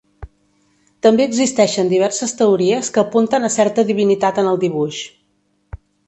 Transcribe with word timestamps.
També 1.07 1.25
existeixen 1.31 1.91
diverses 1.91 2.33
teories 2.39 2.89
que 2.95 3.01
apunten 3.01 3.45
a 3.45 3.51
certa 3.57 3.83
divinitat 3.91 4.39
en 4.45 4.49
el 4.53 4.59
dibuix. 4.65 5.03